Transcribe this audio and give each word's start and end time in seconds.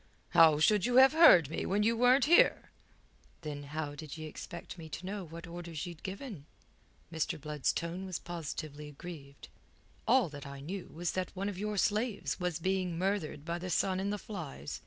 How 0.29 0.57
should 0.57 0.87
you 0.87 0.95
have 0.95 1.11
heard 1.13 1.47
me 1.51 1.63
when 1.63 1.83
you 1.83 1.95
weren't 1.95 2.25
here?" 2.25 2.71
"Then 3.41 3.61
how 3.65 3.93
did 3.93 4.17
ye 4.17 4.25
expect 4.25 4.79
me 4.79 4.89
to 4.89 5.05
know 5.05 5.23
what 5.25 5.45
orders 5.45 5.85
ye'd 5.85 6.01
given?" 6.01 6.47
Mr. 7.13 7.39
Blood's 7.39 7.71
tone 7.71 8.07
was 8.07 8.17
positively 8.17 8.89
aggrieved. 8.89 9.47
"All 10.07 10.27
that 10.29 10.47
I 10.47 10.59
knew 10.59 10.89
was 10.91 11.11
that 11.11 11.29
one 11.35 11.49
of 11.49 11.59
your 11.59 11.77
slaves 11.77 12.39
was 12.39 12.57
being 12.57 12.97
murthered 12.97 13.45
by 13.45 13.59
the 13.59 13.69
sun 13.69 13.99
and 13.99 14.11
the 14.11 14.17
flies. 14.17 14.79